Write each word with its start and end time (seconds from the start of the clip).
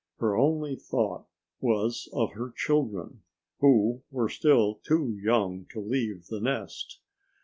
Her 0.17 0.35
only 0.35 0.75
thought 0.75 1.27
was 1.59 2.09
of 2.11 2.31
her 2.31 2.49
children, 2.49 3.21
who 3.59 4.01
were 4.09 4.29
still 4.29 4.79
too 4.83 5.15
young 5.21 5.67
to 5.73 5.79
leave 5.79 6.25
the 6.25 6.41
nest. 6.41 6.97